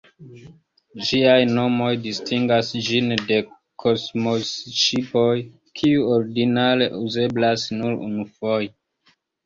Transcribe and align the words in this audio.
Ĝiaj 1.09 1.43
nomoj 1.57 1.89
distingas 2.05 2.71
ĝin 2.87 3.13
de 3.33 3.39
kosmoŝipoj, 3.85 5.29
kiuj 5.83 6.05
ordinare 6.19 6.93
uzeblas 7.07 7.73
nur 7.81 8.05
unufoje. 8.11 8.77